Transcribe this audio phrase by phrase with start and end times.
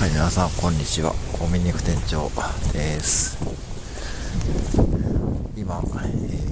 [0.00, 1.12] はい、皆さん、こんにちは。
[1.38, 2.30] コンビニ肉店長
[2.72, 3.36] です。
[5.54, 5.88] 今、え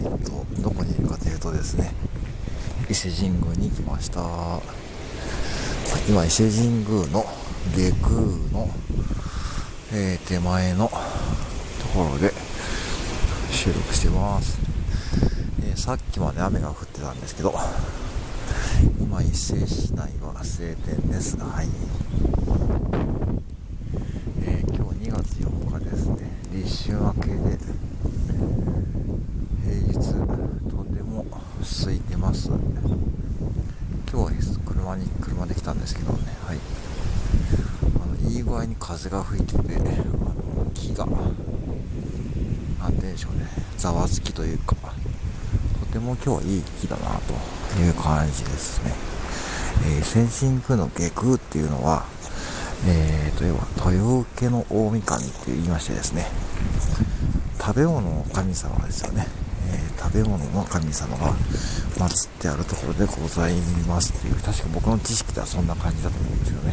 [0.07, 1.95] ーと、どこにいるかというとですね、
[2.91, 4.21] 伊勢神宮に来ました。
[6.07, 7.25] 今、伊勢神宮の
[7.75, 8.21] 下空
[8.53, 8.69] の、
[9.95, 10.95] えー手前のと
[11.95, 12.35] ころで
[13.51, 14.59] 収録してます。
[15.67, 17.55] えーさっきまで雨が降ってたんですけど、
[19.01, 21.39] 今、伊勢市内は晴天です。
[21.39, 21.69] はい。
[24.43, 26.17] えー今日2月4日ですね
[26.53, 27.35] 立春明けで
[29.65, 30.13] 平日
[30.69, 31.25] とても
[31.63, 32.49] 空いてます。
[32.49, 32.59] 今
[34.07, 34.31] 日は
[34.67, 36.59] 車に車で来たんですけどねはい。
[38.03, 41.13] あのいい具合に風が吹いててあの木がな
[42.89, 43.47] んて言うんでしょうね
[43.79, 44.77] ざわつきというか
[45.81, 47.33] とても今日はいい日だなと
[47.81, 48.93] いう感じですね、
[49.97, 52.05] えー、先進宮の下空っていうのは
[52.87, 56.27] えー、といえば豊受の大神って言いましてですね
[57.69, 59.27] 食べ物の神様ですよね、
[59.71, 61.35] えー食べ物の神様が
[61.99, 63.55] 祀ってあるところでござい
[63.87, 66.73] ますっていう確か僕の知識ではそんな感じだと思うんですよね。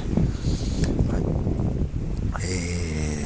[1.11, 1.23] はい。
[2.45, 3.25] え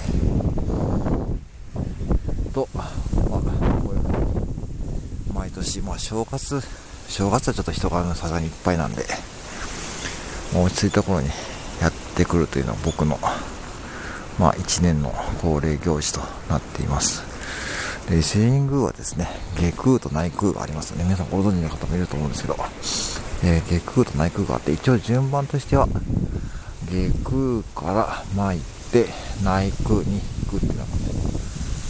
[2.50, 2.88] ーとまあ
[3.28, 6.64] こういう毎年まあ正月
[7.08, 9.04] 正月はちょっと人がさすがにいっぱいなんで
[10.56, 11.28] 落ち着いた頃に
[11.82, 13.20] やってくるというのは僕の、
[14.40, 17.29] まあ、1年の恒例行事となっています。
[18.10, 21.04] で、伊勢神宮はですね、下空と内空がありますよね。
[21.04, 22.56] 皆さんご存知の方もいると思うんですけど、
[23.44, 25.88] えー下空と内空があって、一応順番としては、
[26.90, 28.60] 下空から参っ
[28.92, 29.06] て
[29.44, 30.90] 内空に行くっていうのがね、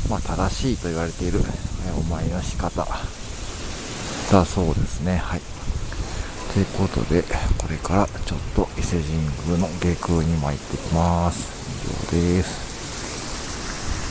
[0.09, 2.86] まあ正しいと言われている、えーお参りの仕方
[4.31, 5.17] だそうですね。
[5.17, 5.42] はい。
[6.54, 7.23] ということで、
[7.58, 9.17] これからちょっと伊勢神
[9.48, 11.48] 宮の下空に参ってきます。
[12.11, 12.69] 以上です。